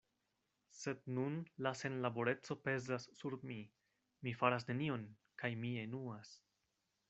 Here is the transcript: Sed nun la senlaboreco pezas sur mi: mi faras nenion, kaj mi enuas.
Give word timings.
Sed 0.77 1.03
nun 1.17 1.35
la 1.67 1.73
senlaboreco 1.81 2.57
pezas 2.69 3.07
sur 3.19 3.37
mi: 3.51 3.59
mi 4.25 4.35
faras 4.41 4.69
nenion, 4.73 5.07
kaj 5.43 5.53
mi 5.65 5.79
enuas. 5.87 6.37